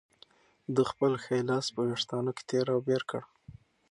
ده 0.73 0.83
خپل 0.91 1.13
ښی 1.23 1.39
لاس 1.49 1.65
په 1.75 1.81
وېښتانو 1.87 2.31
کې 2.37 2.43
تېر 2.49 2.65
او 2.73 2.79
بېر 2.87 3.01
کړ. 3.09 3.21